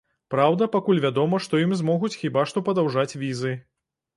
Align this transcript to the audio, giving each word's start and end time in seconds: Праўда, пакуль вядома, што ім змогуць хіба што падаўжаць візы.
Праўда, 0.33 0.67
пакуль 0.75 1.01
вядома, 1.03 1.39
што 1.47 1.61
ім 1.65 1.75
змогуць 1.81 2.11
хіба 2.23 2.47
што 2.53 2.67
падаўжаць 2.71 3.17
візы. 3.27 3.53